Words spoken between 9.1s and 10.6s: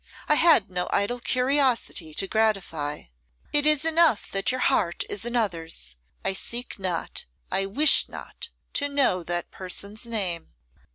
that person's name.